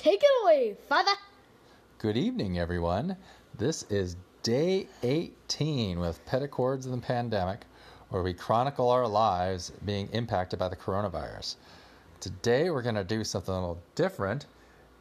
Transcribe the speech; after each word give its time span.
Take 0.00 0.22
it 0.22 0.30
away, 0.42 0.76
Father. 0.88 1.10
Good 1.98 2.16
evening, 2.16 2.58
everyone. 2.58 3.18
This 3.58 3.82
is 3.90 4.16
day 4.42 4.86
18 5.02 6.00
with 6.00 6.24
Petticords 6.24 6.86
and 6.86 6.94
the 6.94 7.06
Pandemic, 7.06 7.66
where 8.08 8.22
we 8.22 8.32
chronicle 8.32 8.88
our 8.88 9.06
lives 9.06 9.72
being 9.84 10.08
impacted 10.14 10.58
by 10.58 10.70
the 10.70 10.76
coronavirus. 10.76 11.56
Today, 12.18 12.70
we're 12.70 12.80
going 12.80 12.94
to 12.94 13.04
do 13.04 13.22
something 13.24 13.52
a 13.52 13.60
little 13.60 13.82
different, 13.94 14.46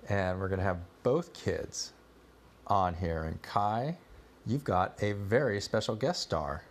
and 0.10 0.38
we're 0.38 0.50
going 0.50 0.60
to 0.60 0.66
have 0.66 0.82
both 1.04 1.32
kids 1.32 1.94
on 2.68 2.94
here. 2.94 3.24
And 3.24 3.42
Kai, 3.42 3.98
you've 4.46 4.66
got 4.66 5.02
a 5.02 5.14
very 5.14 5.62
special 5.62 5.96
guest 5.96 6.24
star. 6.24 6.66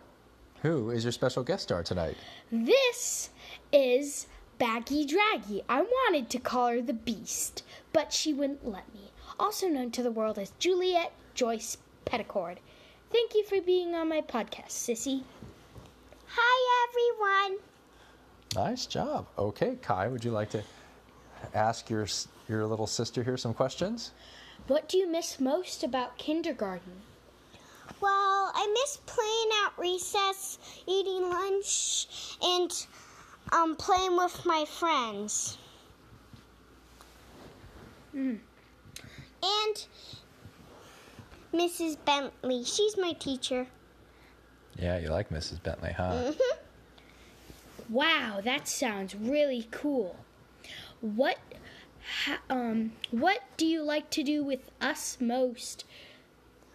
Who 0.61 0.91
is 0.91 1.03
your 1.03 1.13
special 1.13 1.41
guest 1.41 1.63
star 1.63 1.81
tonight? 1.81 2.15
This 2.51 3.31
is 3.71 4.27
Baggy 4.59 5.07
Dragy. 5.07 5.63
I 5.69 5.81
wanted 5.81 6.29
to 6.31 6.37
call 6.37 6.67
her 6.67 6.81
the 6.81 6.93
Beast, 6.93 7.63
but 7.99 8.13
she 8.13 8.33
wouldn't 8.33 8.65
let 8.65 8.93
me. 8.93 9.11
Also 9.37 9.67
known 9.67 9.91
to 9.91 10.01
the 10.01 10.09
world 10.09 10.39
as 10.39 10.53
Juliet 10.57 11.11
Joyce 11.33 11.75
Petticord. 12.05 12.55
Thank 13.11 13.35
you 13.35 13.43
for 13.43 13.59
being 13.59 13.93
on 13.93 14.07
my 14.07 14.21
podcast, 14.21 14.69
Sissy. 14.69 15.23
Hi, 16.27 16.87
everyone. 16.87 17.59
Nice 18.55 18.85
job. 18.85 19.27
Okay, 19.37 19.75
Kai, 19.81 20.07
would 20.07 20.23
you 20.23 20.31
like 20.31 20.49
to 20.51 20.63
ask 21.53 21.89
your 21.89 22.07
your 22.47 22.65
little 22.65 22.87
sister 22.87 23.21
here 23.21 23.35
some 23.35 23.53
questions? 23.53 24.11
What 24.67 24.87
do 24.87 24.97
you 24.97 25.05
miss 25.05 25.37
most 25.37 25.83
about 25.83 26.17
kindergarten? 26.17 27.01
Well, 27.99 28.51
I 28.55 28.65
miss 28.81 28.97
playing 29.07 29.49
at 29.65 29.77
recess, 29.77 30.57
eating 30.87 31.29
lunch, 31.29 32.07
and 32.41 32.71
um, 33.51 33.75
playing 33.75 34.15
with 34.15 34.45
my 34.45 34.63
friends. 34.63 35.57
Mm. 38.15 38.39
And 39.43 39.85
Mrs. 41.53 41.97
Bentley, 42.05 42.63
she's 42.63 42.97
my 42.97 43.13
teacher. 43.13 43.67
Yeah, 44.77 44.97
you 44.99 45.09
like 45.09 45.29
Mrs. 45.29 45.61
Bentley, 45.61 45.93
huh? 45.93 46.11
Mm-hmm. 46.11 47.93
Wow, 47.93 48.39
that 48.43 48.67
sounds 48.67 49.15
really 49.15 49.67
cool. 49.71 50.15
What 51.01 51.37
ha, 52.23 52.39
um 52.49 52.91
what 53.09 53.39
do 53.57 53.65
you 53.65 53.81
like 53.81 54.09
to 54.11 54.23
do 54.23 54.43
with 54.43 54.69
us 54.79 55.17
most? 55.19 55.85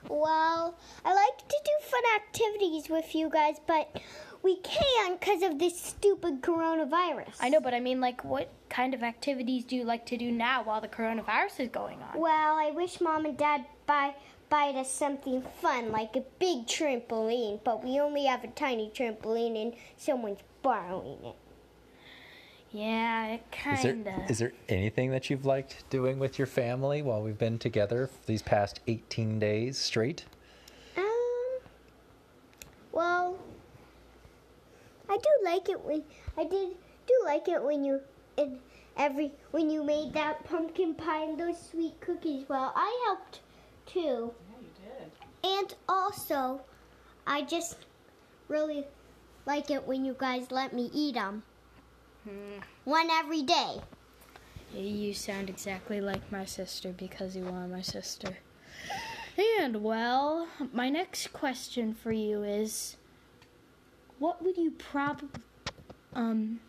Well, 0.08 0.74
I 1.04 1.14
like 1.14 1.48
to 1.48 1.56
do 1.64 1.86
fun 1.86 2.02
activities 2.16 2.90
with 2.90 3.14
you 3.14 3.30
guys, 3.30 3.56
but 3.66 4.00
we 4.44 4.56
can't 4.56 5.18
because 5.18 5.42
of 5.42 5.58
this 5.58 5.80
stupid 5.80 6.42
coronavirus. 6.42 7.34
I 7.40 7.48
know, 7.48 7.60
but 7.60 7.72
I 7.72 7.80
mean 7.80 8.00
like 8.00 8.22
what 8.24 8.50
kind 8.68 8.92
of 8.92 9.02
activities 9.02 9.64
do 9.64 9.74
you 9.74 9.84
like 9.84 10.04
to 10.06 10.18
do 10.18 10.30
now 10.30 10.62
while 10.62 10.82
the 10.82 10.88
coronavirus 10.88 11.60
is 11.60 11.68
going 11.70 11.98
on? 12.02 12.20
Well, 12.20 12.56
I 12.56 12.70
wish 12.70 13.00
mom 13.00 13.24
and 13.24 13.36
dad 13.36 13.64
buy 13.86 14.14
buy 14.50 14.68
us 14.68 14.92
something 14.92 15.42
fun 15.62 15.90
like 15.90 16.14
a 16.14 16.22
big 16.38 16.66
trampoline, 16.66 17.60
but 17.64 17.82
we 17.82 17.98
only 17.98 18.26
have 18.26 18.44
a 18.44 18.48
tiny 18.48 18.92
trampoline 18.94 19.60
and 19.60 19.74
someone's 19.96 20.40
borrowing 20.62 21.24
it. 21.24 21.34
Yeah, 22.70 23.26
it 23.28 23.42
Is 23.72 23.82
there, 23.82 23.92
kinda. 23.94 24.26
is 24.28 24.38
there 24.40 24.52
anything 24.68 25.10
that 25.12 25.30
you've 25.30 25.46
liked 25.46 25.88
doing 25.90 26.18
with 26.18 26.38
your 26.38 26.46
family 26.46 27.02
while 27.02 27.22
we've 27.22 27.38
been 27.38 27.58
together 27.58 28.08
for 28.08 28.26
these 28.26 28.42
past 28.42 28.80
18 28.88 29.38
days 29.38 29.78
straight? 29.78 30.24
Um. 30.96 31.04
Well, 32.92 33.38
I 35.14 35.16
do 35.16 35.44
like 35.44 35.68
it 35.68 35.80
when 35.84 36.02
I 36.36 36.42
did 36.42 36.70
do 37.06 37.14
like 37.24 37.46
it 37.46 37.62
when 37.62 37.84
you 37.84 38.00
and 38.36 38.58
every 38.96 39.30
when 39.52 39.70
you 39.70 39.84
made 39.84 40.12
that 40.14 40.42
pumpkin 40.42 40.92
pie 40.94 41.22
and 41.22 41.38
those 41.38 41.56
sweet 41.70 42.00
cookies. 42.00 42.48
Well, 42.48 42.72
I 42.74 43.04
helped 43.06 43.38
too. 43.86 44.34
Yeah, 44.50 44.56
you 44.60 44.68
did. 44.82 45.58
And 45.60 45.74
also, 45.88 46.62
I 47.28 47.42
just 47.42 47.76
really 48.48 48.84
like 49.46 49.70
it 49.70 49.86
when 49.86 50.04
you 50.04 50.16
guys 50.18 50.50
let 50.50 50.72
me 50.72 50.90
eat 50.92 51.14
them. 51.14 51.44
Hmm. 52.24 52.58
One 52.82 53.08
every 53.08 53.42
day. 53.42 53.76
You 54.74 55.14
sound 55.14 55.48
exactly 55.48 56.00
like 56.00 56.32
my 56.32 56.44
sister 56.44 56.90
because 56.90 57.36
you 57.36 57.46
are 57.46 57.68
my 57.68 57.82
sister. 57.82 58.38
And 59.60 59.84
well, 59.84 60.48
my 60.72 60.90
next 60.90 61.32
question 61.32 61.94
for 61.94 62.10
you 62.10 62.42
is 62.42 62.96
what 64.18 64.42
would 64.42 64.56
you 64.56 64.70
probably 64.72 65.28
um 66.14 66.60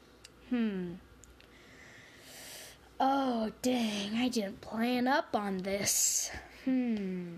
hmm 0.50 0.94
Oh 3.00 3.52
dang, 3.62 4.16
I 4.16 4.30
didn't 4.30 4.62
plan 4.62 5.06
up 5.08 5.36
on 5.36 5.60
this. 5.60 6.32
Hmm. 6.64 7.36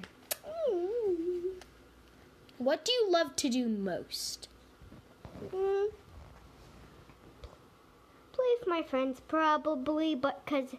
What 2.58 2.86
do 2.86 2.92
you 2.92 3.10
love 3.10 3.36
to 3.38 3.50
do 3.50 3.68
most? 3.68 4.50
Mm. 5.54 5.90
Play 8.32 8.46
with 8.60 8.68
my 8.68 8.84
friends, 8.84 9.20
probably, 9.28 10.16
but 10.16 10.44
cause, 10.46 10.76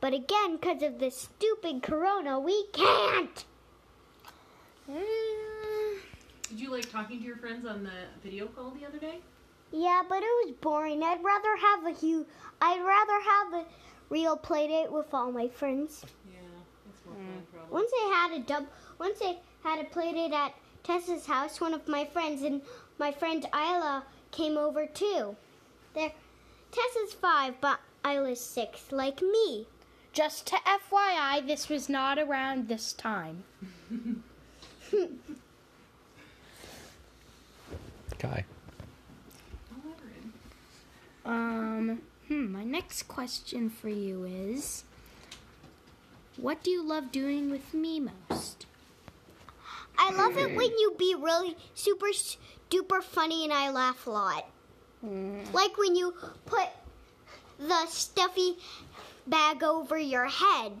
but 0.00 0.12
again, 0.12 0.58
cause 0.58 0.82
of 0.82 0.98
this 0.98 1.16
stupid 1.16 1.82
corona, 1.82 2.40
we 2.40 2.66
can't. 2.72 3.44
Mm, 4.90 5.59
Did 6.50 6.58
you 6.58 6.70
like 6.72 6.90
talking 6.90 7.20
to 7.20 7.24
your 7.24 7.36
friends 7.36 7.64
on 7.64 7.84
the 7.84 7.92
video 8.24 8.46
call 8.46 8.72
the 8.72 8.84
other 8.84 8.98
day? 8.98 9.20
Yeah, 9.70 10.02
but 10.08 10.16
it 10.16 10.46
was 10.46 10.52
boring. 10.60 11.00
I'd 11.00 11.22
rather 11.22 11.56
have 11.56 11.86
a 11.86 11.96
huge. 11.96 12.26
I'd 12.60 12.82
rather 12.84 13.20
have 13.20 13.64
a 13.64 13.66
real 14.08 14.36
play 14.36 14.66
date 14.66 14.90
with 14.90 15.14
all 15.14 15.30
my 15.30 15.46
friends. 15.46 16.04
Yeah, 16.26 16.40
it's 16.88 17.06
more 17.06 17.14
fun 17.14 17.24
hmm. 17.24 17.56
probably. 17.56 17.72
Once 17.72 17.92
I 17.94 18.28
had 18.28 18.40
a 18.40 18.44
dub. 18.44 18.66
Once 18.98 19.20
I 19.22 19.38
had 19.62 19.78
a 19.78 19.88
play 19.88 20.12
date 20.12 20.32
at 20.32 20.52
Tessa's 20.82 21.26
house. 21.26 21.60
One 21.60 21.72
of 21.72 21.86
my 21.86 22.04
friends 22.04 22.42
and 22.42 22.62
my 22.98 23.12
friend 23.12 23.46
Isla 23.54 24.02
came 24.32 24.58
over 24.58 24.86
too. 24.86 25.36
There, 25.94 26.10
Tessa's 26.72 27.14
five, 27.14 27.60
but 27.60 27.78
Isla's 28.04 28.40
six, 28.40 28.90
like 28.90 29.22
me. 29.22 29.68
Just 30.12 30.48
to 30.48 30.56
FYI, 30.56 31.46
this 31.46 31.68
was 31.68 31.88
not 31.88 32.18
around 32.18 32.66
this 32.66 32.92
time. 32.92 33.44
Kai. 38.20 38.44
Um, 41.24 42.02
hmm, 42.28 42.52
my 42.52 42.64
next 42.64 43.04
question 43.04 43.70
for 43.70 43.88
you 43.88 44.24
is 44.24 44.84
What 46.36 46.62
do 46.62 46.70
you 46.70 46.82
love 46.82 47.10
doing 47.10 47.50
with 47.50 47.72
me 47.72 47.98
most? 47.98 48.66
I 49.98 50.12
love 50.12 50.36
it 50.36 50.54
when 50.54 50.70
you 50.78 50.94
be 50.98 51.14
really 51.18 51.56
super 51.74 52.08
duper 52.70 53.02
funny 53.02 53.44
and 53.44 53.52
I 53.52 53.70
laugh 53.70 54.06
a 54.06 54.10
lot. 54.10 54.46
Like 55.52 55.78
when 55.78 55.96
you 55.96 56.14
put 56.44 56.68
the 57.58 57.86
stuffy 57.86 58.56
bag 59.26 59.62
over 59.62 59.98
your 59.98 60.26
head 60.26 60.72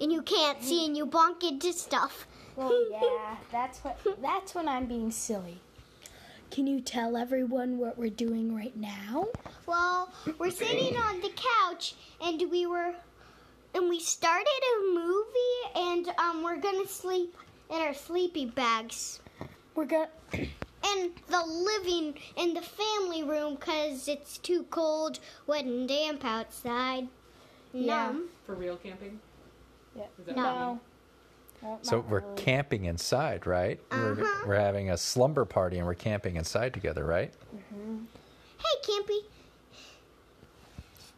and 0.00 0.12
you 0.12 0.22
can't 0.22 0.62
see 0.62 0.86
and 0.86 0.96
you 0.96 1.06
bonk 1.06 1.42
into 1.48 1.72
stuff. 1.72 2.26
Oh 2.56 2.88
yeah, 2.90 3.36
that's 3.52 3.78
what 3.84 3.98
that's 4.20 4.54
when 4.54 4.68
I'm 4.68 4.86
being 4.86 5.12
silly. 5.12 5.60
Can 6.50 6.66
you 6.66 6.80
tell 6.80 7.16
everyone 7.16 7.78
what 7.78 7.98
we're 7.98 8.10
doing 8.10 8.54
right 8.54 8.76
now? 8.76 9.28
Well, 9.66 10.10
we're 10.38 10.50
sitting 10.50 10.96
on 10.96 11.20
the 11.20 11.30
couch 11.30 11.94
and 12.20 12.42
we 12.50 12.66
were 12.66 12.94
and 13.74 13.88
we 13.88 14.00
started 14.00 14.46
a 14.46 14.94
movie 14.94 15.76
and 15.76 16.08
um 16.18 16.42
we're 16.42 16.56
gonna 16.56 16.86
sleep 16.88 17.36
in 17.70 17.76
our 17.76 17.94
sleepy 17.94 18.46
bags. 18.46 19.20
We're 19.74 19.84
gonna 19.84 20.08
in 20.32 21.12
the 21.28 21.44
living 21.46 22.14
in 22.36 22.54
the 22.54 22.62
family 22.62 23.22
room 23.22 23.56
because 23.56 24.08
it's 24.08 24.38
too 24.38 24.64
cold, 24.70 25.20
wet, 25.46 25.64
and 25.64 25.86
damp 25.88 26.24
outside. 26.24 27.08
Yeah. 27.72 28.06
Numb. 28.06 28.28
For 28.46 28.54
real 28.54 28.76
camping? 28.76 29.20
yeah. 29.94 30.04
Is 30.18 30.26
that 30.26 30.36
No. 30.36 30.80
What 31.60 31.68
you 31.68 31.70
mean? 31.70 31.70
no. 31.70 31.70
No, 31.76 31.78
So 31.82 32.00
we're 32.08 32.20
really. 32.20 32.36
camping 32.36 32.84
inside, 32.86 33.46
right? 33.46 33.80
We're, 33.90 34.12
Uh-huh. 34.12 34.44
we're 34.46 34.56
having 34.60 34.90
a 34.90 34.96
slumber 34.98 35.44
party 35.44 35.78
and 35.78 35.86
we're 35.86 35.94
camping 35.94 36.36
inside 36.36 36.72
together, 36.74 37.04
right? 37.04 37.32
Hey, 38.58 38.92
Campy. 38.92 39.20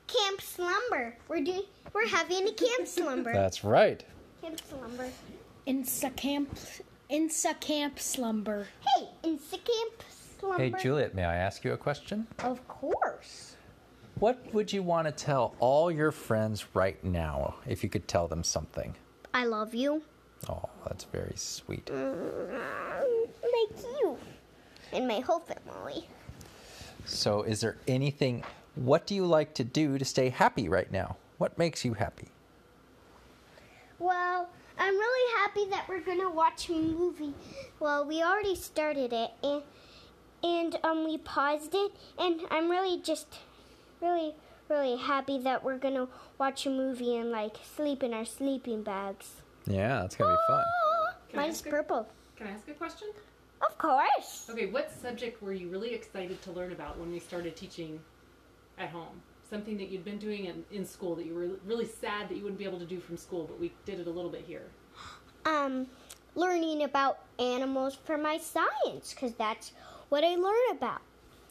Camp 0.06 0.40
slumber. 0.40 1.16
We're 1.28 1.42
doing. 1.44 1.62
We're 1.92 2.08
having 2.08 2.48
a 2.48 2.52
camp 2.52 2.86
slumber. 2.86 3.32
That's 3.32 3.64
right. 3.64 4.04
camp 4.42 4.60
slumber. 4.68 5.08
Insa 5.66 6.14
camp 6.16 6.56
Insa 7.10 7.58
camp 7.60 7.98
slumber. 7.98 8.66
Hey, 8.96 9.08
it's 9.24 9.52
a 9.52 9.58
camp 9.58 10.02
slumber. 10.38 10.56
Hey, 10.58 10.72
Juliet, 10.80 11.14
may 11.14 11.24
I 11.24 11.36
ask 11.36 11.64
you 11.64 11.72
a 11.72 11.76
question? 11.76 12.26
Of 12.40 12.66
course. 12.68 13.56
What 14.18 14.52
would 14.52 14.72
you 14.72 14.82
want 14.82 15.06
to 15.06 15.12
tell 15.12 15.54
all 15.60 15.90
your 15.90 16.12
friends 16.12 16.66
right 16.74 17.02
now 17.04 17.56
if 17.66 17.82
you 17.82 17.88
could 17.90 18.06
tell 18.06 18.28
them 18.28 18.44
something? 18.44 18.94
I 19.32 19.44
love 19.44 19.74
you. 19.74 20.02
Oh, 20.48 20.68
that's 20.86 21.04
very 21.04 21.34
sweet. 21.36 21.90
Like 21.90 22.00
you. 24.00 24.16
And 24.92 25.06
my 25.06 25.20
whole 25.20 25.40
family. 25.40 26.08
So, 27.04 27.42
is 27.42 27.60
there 27.60 27.76
anything, 27.86 28.44
what 28.74 29.06
do 29.06 29.14
you 29.14 29.26
like 29.26 29.54
to 29.54 29.64
do 29.64 29.98
to 29.98 30.04
stay 30.04 30.28
happy 30.28 30.68
right 30.68 30.90
now? 30.90 31.16
What 31.38 31.56
makes 31.58 31.84
you 31.84 31.94
happy? 31.94 32.28
Well, 33.98 34.48
I'm 34.78 34.94
really 34.94 35.40
happy 35.40 35.66
that 35.70 35.88
we're 35.88 36.00
gonna 36.00 36.30
watch 36.30 36.68
a 36.70 36.72
movie. 36.72 37.34
Well, 37.78 38.06
we 38.06 38.22
already 38.22 38.56
started 38.56 39.12
it, 39.12 39.30
and 39.42 39.62
and 40.42 40.78
um, 40.82 41.04
we 41.04 41.18
paused 41.18 41.74
it, 41.74 41.92
and 42.18 42.40
I'm 42.50 42.70
really 42.70 42.98
just 43.00 43.26
really 44.00 44.34
really 44.70 44.96
happy 44.96 45.38
that 45.40 45.62
we're 45.62 45.78
gonna 45.78 46.08
watch 46.38 46.64
a 46.64 46.70
movie 46.70 47.16
and 47.16 47.30
like 47.30 47.56
sleep 47.76 48.02
in 48.02 48.14
our 48.14 48.24
sleeping 48.24 48.82
bags. 48.82 49.42
Yeah, 49.70 50.00
that's 50.00 50.16
gonna 50.16 50.32
be 50.32 50.38
fun. 50.48 50.64
Can 51.28 51.38
I 51.38 51.42
Mine's 51.42 51.56
ask 51.56 51.66
a- 51.66 51.70
purple. 51.70 52.08
Can 52.36 52.46
I 52.48 52.50
ask 52.50 52.66
a 52.68 52.72
question? 52.74 53.08
Of 53.62 53.76
course. 53.78 54.48
Okay, 54.50 54.66
what 54.66 54.90
subject 54.90 55.42
were 55.42 55.52
you 55.52 55.68
really 55.68 55.92
excited 55.94 56.40
to 56.42 56.52
learn 56.52 56.72
about 56.72 56.98
when 56.98 57.12
we 57.12 57.18
started 57.20 57.54
teaching 57.56 58.00
at 58.78 58.88
home? 58.88 59.20
Something 59.48 59.76
that 59.78 59.88
you'd 59.88 60.04
been 60.04 60.18
doing 60.18 60.46
in, 60.46 60.64
in 60.72 60.84
school 60.86 61.14
that 61.16 61.26
you 61.26 61.34
were 61.34 61.48
really 61.66 61.84
sad 61.86 62.28
that 62.28 62.36
you 62.36 62.42
wouldn't 62.42 62.58
be 62.58 62.64
able 62.64 62.78
to 62.78 62.86
do 62.86 62.98
from 63.00 63.16
school, 63.16 63.44
but 63.46 63.60
we 63.60 63.72
did 63.84 64.00
it 64.00 64.06
a 64.06 64.10
little 64.10 64.30
bit 64.30 64.44
here. 64.46 64.66
Um, 65.44 65.86
learning 66.34 66.84
about 66.84 67.18
animals 67.38 67.94
for 68.04 68.16
my 68.16 68.38
science, 68.38 69.12
because 69.12 69.34
that's 69.34 69.72
what 70.08 70.24
I 70.24 70.36
learn 70.36 70.76
about. 70.76 71.02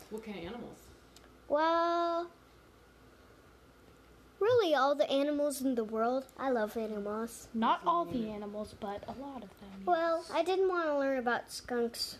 What 0.10 0.24
kind 0.25 0.39
of 0.39 0.45
animals? 0.45 0.77
Well, 1.48 2.30
really, 4.40 4.74
all 4.76 4.96
the 4.96 5.10
animals 5.10 5.62
in 5.62 5.76
the 5.76 5.84
world. 5.84 6.26
I 6.38 6.50
love 6.50 6.76
animals. 6.78 7.48
Not 7.54 7.82
all 7.86 8.06
the 8.06 8.30
animals, 8.30 8.76
but 8.80 9.04
a 9.08 9.12
lot 9.22 9.44
of 9.44 9.50
them. 9.60 9.84
Well, 9.86 10.26
I 10.34 10.44
didn't 10.44 10.68
want 10.70 10.88
to 10.88 10.98
learn 10.98 11.18
about 11.18 11.52
skunks. 11.52 12.18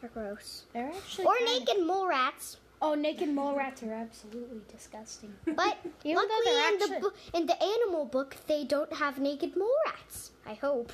They're 0.00 0.10
gross. 0.10 0.64
they're 0.72 0.88
actually 0.90 1.26
Or 1.26 1.36
kinda- 1.36 1.52
naked 1.60 1.86
mole 1.86 2.06
rats. 2.08 2.56
Oh, 2.80 2.94
naked 2.94 3.28
mole 3.28 3.54
rats 3.54 3.82
are 3.84 3.92
absolutely 3.92 4.60
disgusting. 4.68 5.32
But 5.46 5.78
Even 6.04 6.16
though 6.28 6.34
luckily, 6.34 6.44
they're 6.54 6.72
in 6.72 6.78
the 6.78 6.84
actually- 6.96 7.00
bo- 7.32 7.38
in 7.38 7.46
the 7.46 7.62
animal 7.62 8.04
book, 8.06 8.36
they 8.48 8.64
don't 8.64 8.92
have 8.94 9.18
naked 9.20 9.56
mole 9.56 9.70
rats. 9.86 10.32
I 10.44 10.54
hope. 10.54 10.92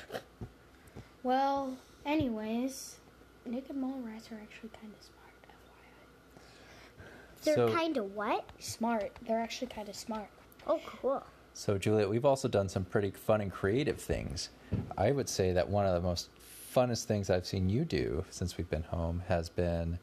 Well, 1.23 1.75
anyways, 2.05 2.97
naked 3.45 3.75
mole 3.75 3.99
rats 4.05 4.31
are 4.31 4.39
actually 4.41 4.69
kind 4.79 4.93
of 4.93 5.01
smart. 5.03 5.33
FYI. 5.49 7.43
They're 7.43 7.55
So- 7.67 7.73
kind 7.73 7.97
of 7.97 8.15
what? 8.15 8.45
Smart. 8.59 9.11
They're 9.25 9.39
actually 9.41 9.67
kind 9.67 9.89
of 9.89 9.95
smart. 9.95 10.29
Oh, 10.67 10.79
cool. 10.85 11.23
So, 11.53 11.77
Juliet, 11.77 12.09
we've 12.09 12.25
also 12.25 12.47
done 12.47 12.69
some 12.69 12.85
pretty 12.85 13.11
fun 13.11 13.41
and 13.41 13.51
creative 13.51 13.99
things. 13.99 14.49
I 14.97 15.11
would 15.11 15.27
say 15.27 15.51
that 15.53 15.67
one 15.67 15.85
of 15.85 15.93
the 15.93 16.07
most 16.07 16.29
funnest 16.73 17.05
things 17.05 17.29
I've 17.29 17.45
seen 17.45 17.69
you 17.69 17.83
do 17.85 18.23
since 18.29 18.57
we've 18.57 18.69
been 18.69 18.83
home 18.83 19.23
has 19.27 19.49
been 19.49 19.97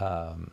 um, 0.00 0.50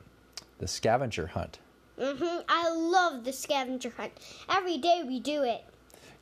the 0.59 0.68
scavenger 0.68 1.27
hunt. 1.27 1.59
hmm 2.00 2.39
I 2.47 2.69
love 2.69 3.24
the 3.24 3.33
scavenger 3.33 3.91
hunt. 3.97 4.13
Every 4.50 4.77
day 4.77 5.03
we 5.06 5.19
do 5.19 5.44
it. 5.44 5.65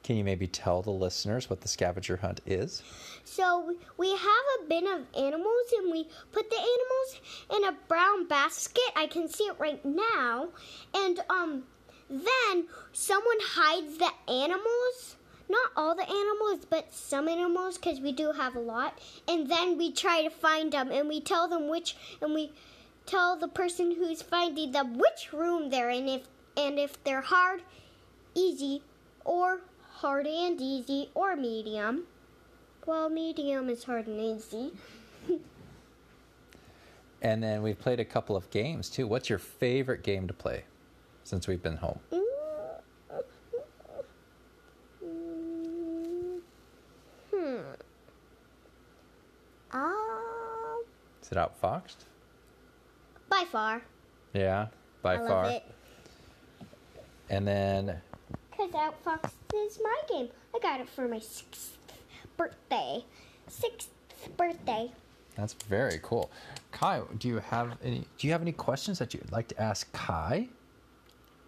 Can 0.03 0.15
you 0.15 0.23
maybe 0.23 0.47
tell 0.47 0.81
the 0.81 0.91
listeners 0.91 1.49
what 1.49 1.59
the 1.59 1.67
scavenger 1.67 2.17
hunt 2.17 2.39
is? 2.45 2.81
So 3.25 3.75
we 3.97 4.11
have 4.11 4.45
a 4.61 4.63
bin 4.69 4.87
of 4.87 5.01
animals 5.17 5.73
and 5.77 5.91
we 5.91 6.07
put 6.31 6.49
the 6.49 6.55
animals 6.55 7.21
in 7.57 7.63
a 7.65 7.77
brown 7.89 8.27
basket. 8.27 8.83
I 8.95 9.07
can 9.07 9.27
see 9.27 9.43
it 9.43 9.55
right 9.59 9.83
now. 9.83 10.47
And 10.93 11.19
um 11.29 11.63
then 12.09 12.67
someone 12.93 13.37
hides 13.41 13.97
the 13.97 14.11
animals. 14.31 15.15
Not 15.49 15.71
all 15.77 15.95
the 15.95 16.09
animals, 16.09 16.65
but 16.69 16.93
some 16.93 17.27
animals 17.27 17.77
cuz 17.77 18.01
we 18.01 18.11
do 18.11 18.33
have 18.33 18.55
a 18.55 18.59
lot. 18.59 18.99
And 19.27 19.49
then 19.49 19.77
we 19.77 19.91
try 19.91 20.21
to 20.23 20.29
find 20.29 20.71
them 20.71 20.91
and 20.91 21.07
we 21.07 21.21
tell 21.21 21.47
them 21.47 21.67
which 21.69 21.95
and 22.21 22.33
we 22.33 22.51
tell 23.05 23.37
the 23.37 23.47
person 23.47 23.95
who's 23.95 24.21
finding 24.21 24.71
them 24.71 24.97
which 24.97 25.31
room 25.31 25.69
they're 25.69 25.89
in 25.89 26.07
if 26.07 26.27
and 26.57 26.79
if 26.79 27.01
they're 27.03 27.21
hard, 27.21 27.61
easy, 28.35 28.81
or 29.23 29.61
hard 29.97 30.27
and 30.27 30.59
easy 30.59 31.09
or 31.13 31.35
medium. 31.35 32.03
Well, 32.85 33.09
medium 33.09 33.69
is 33.69 33.83
hard 33.83 34.07
and 34.07 34.19
easy. 34.19 34.73
And 37.21 37.41
then 37.41 37.63
we've 37.63 37.79
played 37.79 37.99
a 37.99 38.05
couple 38.05 38.35
of 38.35 38.49
games 38.51 38.89
too. 38.89 39.07
What's 39.07 39.27
your 39.27 39.39
favorite 39.39 40.03
game 40.03 40.27
to 40.27 40.33
play 40.33 40.65
since 41.27 41.45
we've 41.47 41.61
been 41.61 41.75
home? 41.75 41.99
Hmm. 47.33 47.59
Um, 49.71 50.83
Is 51.21 51.31
it 51.31 51.37
Outfoxed? 51.37 52.05
by 53.29 53.43
far. 53.51 53.81
Yeah, 54.33 54.67
by 55.01 55.15
I 55.15 55.17
far. 55.17 55.43
love 55.43 55.51
it. 55.51 55.63
And 57.29 57.45
then 57.45 58.01
Because 58.51 58.71
Outfox 58.71 59.31
is 59.53 59.79
my 59.83 59.95
game. 60.07 60.29
I 60.55 60.59
got 60.59 60.79
it 60.79 60.87
for 60.89 61.07
my 61.09 61.19
sixth 61.19 61.77
birthday. 62.37 63.03
Sixth 63.49 63.89
birthday. 64.37 64.91
that's 65.35 65.53
very 65.53 65.99
cool. 66.01 66.31
Kai, 66.71 67.01
do 67.17 67.27
you 67.27 67.39
have 67.39 67.77
any 67.83 68.05
do 68.17 68.27
you 68.27 68.31
have 68.31 68.41
any 68.41 68.53
questions 68.53 68.97
that 68.99 69.13
you'd 69.13 69.29
like 69.31 69.49
to 69.49 69.61
ask 69.61 69.91
Kai? 69.91 70.47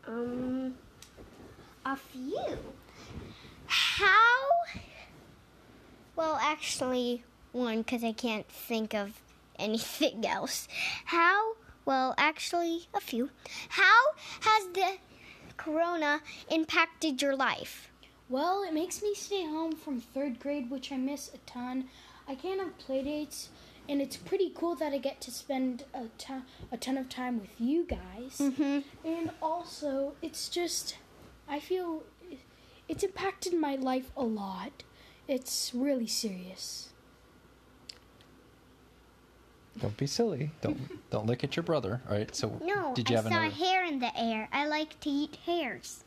Um, 0.09 0.73
a 1.85 1.95
few. 1.95 2.57
How? 3.67 4.47
Well, 6.15 6.39
actually, 6.41 7.23
one 7.51 7.83
because 7.83 8.03
I 8.03 8.13
can't 8.13 8.47
think 8.47 8.95
of 8.95 9.21
anything 9.59 10.25
else. 10.25 10.67
How? 11.05 11.53
Well, 11.85 12.15
actually, 12.17 12.87
a 12.95 12.99
few. 12.99 13.29
How 13.69 14.01
has 14.41 14.67
the 14.73 14.97
corona 15.57 16.21
impacted 16.49 17.21
your 17.21 17.35
life? 17.35 17.91
Well, 18.29 18.63
it 18.63 18.73
makes 18.73 19.03
me 19.03 19.13
stay 19.13 19.45
home 19.45 19.73
from 19.75 20.01
third 20.01 20.39
grade, 20.39 20.71
which 20.71 20.91
I 20.91 20.97
miss 20.97 21.31
a 21.35 21.37
ton. 21.49 21.85
I 22.27 22.33
can't 22.33 22.59
have 22.59 22.77
play 22.79 23.03
dates, 23.03 23.49
and 23.89 24.01
it's 24.01 24.15
pretty 24.17 24.51
cool 24.53 24.75
that 24.75 24.93
I 24.93 24.97
get 24.99 25.19
to 25.21 25.31
spend 25.31 25.83
a 25.93 26.05
ton, 26.17 26.43
a 26.71 26.77
ton 26.77 26.97
of 26.97 27.09
time 27.09 27.41
with 27.41 27.59
you 27.59 27.85
guys. 27.85 28.37
Mm-hmm. 28.37 28.79
And 29.07 29.31
also, 29.41 30.13
it's 30.21 30.47
just, 30.47 30.97
I 31.47 31.59
feel 31.59 32.03
it's 32.87 33.03
impacted 33.03 33.53
my 33.53 33.75
life 33.75 34.11
a 34.15 34.23
lot. 34.23 34.83
It's 35.27 35.71
really 35.73 36.07
serious. 36.07 36.89
Don't 39.79 39.95
be 39.95 40.07
silly. 40.07 40.51
Don't 40.61 40.77
don't 41.09 41.25
look 41.25 41.43
at 41.43 41.55
your 41.55 41.63
brother. 41.63 42.01
All 42.09 42.15
right. 42.17 42.33
So 42.35 42.59
No, 42.63 42.93
did 42.95 43.09
you 43.09 43.15
I 43.15 43.21
have 43.21 43.31
saw 43.31 43.39
another? 43.39 43.55
hair 43.55 43.85
in 43.85 43.99
the 43.99 44.11
air. 44.17 44.49
I 44.51 44.67
like 44.67 44.99
to 45.01 45.09
eat 45.09 45.37
hairs. 45.45 46.03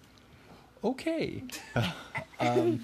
Okay. 0.85 1.45
um, 2.41 2.81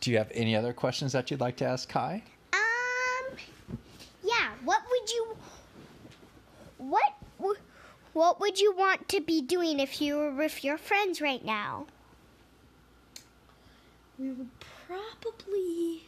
do 0.00 0.10
you 0.10 0.18
have 0.18 0.30
any 0.34 0.54
other 0.56 0.72
questions 0.72 1.12
that 1.12 1.30
you'd 1.30 1.40
like 1.40 1.56
to 1.58 1.64
ask 1.64 1.88
Kai? 1.88 2.22
Um, 2.52 3.36
yeah. 4.24 4.50
What 4.64 4.82
would 4.90 5.10
you? 5.10 5.36
What? 6.78 7.12
w- 7.38 7.56
What 8.18 8.40
would 8.40 8.58
you 8.58 8.74
want 8.74 9.08
to 9.10 9.20
be 9.20 9.40
doing 9.40 9.78
if 9.78 10.02
you 10.02 10.16
were 10.16 10.32
with 10.32 10.64
your 10.64 10.76
friends 10.76 11.20
right 11.20 11.44
now? 11.44 11.86
We 14.18 14.32
would 14.32 14.50
probably, 14.88 16.02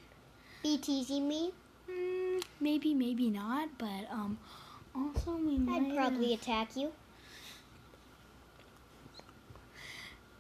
Be 0.61 0.77
teasing 0.77 1.29
me? 1.29 1.53
mm, 1.89 2.43
maybe, 2.61 2.95
maybe 2.95 3.31
not, 3.31 3.69
but 3.79 4.11
um, 4.11 4.39
also 4.93 5.37
we 5.37 5.57
might. 5.57 5.83
I'd 5.83 5.95
probably 5.95 6.33
have- 6.33 6.43
attack 6.43 6.77
you. 6.77 6.91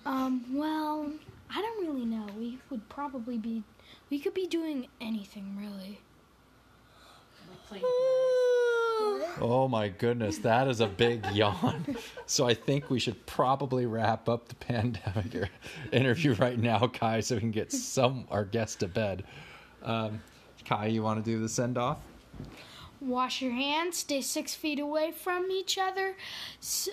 Um, 0.05 0.45
well, 0.53 1.13
I 1.55 1.61
don't 1.63 1.87
really 1.87 2.05
know. 2.05 2.27
We 2.37 2.59
would 2.71 2.89
probably 2.89 3.39
be, 3.39 3.63
we 4.11 4.19
could 4.19 4.35
be 4.35 4.49
doing 4.49 4.89
anything 5.01 5.57
really. 5.57 6.01
Like 7.49 7.65
playing 7.69 7.85
with 7.85 9.21
knives. 9.21 9.30
Oh 9.41 9.69
my 9.69 9.89
goodness, 9.89 10.39
that 10.39 10.69
is 10.69 10.81
a 10.81 10.87
big 10.87 11.25
yawn. 11.33 11.97
So 12.27 12.47
I 12.47 12.55
think 12.55 12.91
we 12.91 13.01
should 13.01 13.25
probably 13.27 13.87
wrap 13.87 14.29
up 14.29 14.49
the 14.49 14.55
pandemic 14.57 15.51
interview 15.93 16.35
right 16.35 16.59
now, 16.59 16.87
Kai, 16.87 17.21
so 17.21 17.37
we 17.37 17.41
can 17.41 17.51
get 17.51 17.73
some 17.73 18.27
our 18.31 18.45
guests 18.45 18.77
to 18.77 18.89
bed. 18.89 19.25
Um, 19.83 20.21
Kai, 20.65 20.87
you 20.87 21.03
want 21.03 21.25
to 21.25 21.31
do 21.31 21.41
the 21.41 21.49
send 21.49 21.79
off? 21.79 21.99
Wash 23.01 23.41
your 23.41 23.53
hands. 23.53 23.99
Stay 23.99 24.21
six 24.21 24.55
feet 24.55 24.79
away 24.79 25.11
from 25.11 25.51
each 25.51 25.79
other. 25.79 26.17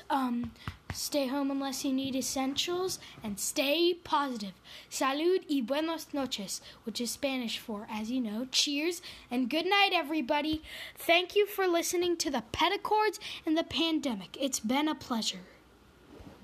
Um, 0.10 0.52
stay 0.94 1.28
home 1.28 1.52
unless 1.52 1.84
you 1.84 1.94
need 1.94 2.16
essentials, 2.16 3.00
and 3.24 3.40
stay 3.40 3.94
positive. 3.94 4.54
Salud 4.90 5.44
y 5.50 5.62
buenas 5.62 6.14
noches, 6.14 6.62
which 6.84 7.02
is 7.02 7.12
Spanish 7.12 7.58
for, 7.60 7.88
as 7.92 8.10
you 8.10 8.22
know, 8.22 8.48
cheers 8.52 9.02
and 9.30 9.50
good 9.50 9.66
night, 9.66 9.92
everybody. 9.94 10.62
Thank 10.96 11.36
you 11.36 11.46
for 11.46 11.68
listening 11.68 12.18
to 12.18 12.32
the 12.32 12.44
Petticords 12.52 13.20
and 13.46 13.58
the 13.58 13.64
Pandemic. 13.64 14.38
It's 14.40 14.60
been 14.60 14.88
a 14.88 14.96
pleasure. 14.96 15.57